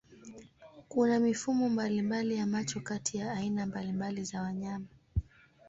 [0.89, 4.87] Kuna mifumo mbalimbali ya macho kati ya aina mbalimbali za wanyama.